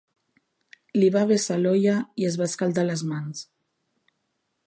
Li 1.01 1.09
va 1.15 1.25
vessar 1.31 1.57
l'olla 1.65 1.99
i 2.23 2.27
es 2.31 2.39
va 2.41 2.49
escaldar 2.51 2.87
les 2.89 3.07
mans. 3.13 3.45